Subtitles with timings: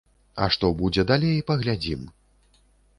[0.45, 2.13] А што будзе далей, паглядзім.